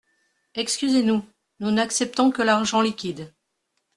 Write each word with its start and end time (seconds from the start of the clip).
Excusez-nous, 0.55 1.23
nous 1.59 1.69
n’acceptons 1.69 2.31
que 2.31 2.41
l’argent 2.41 2.81
liquide. 2.81 3.35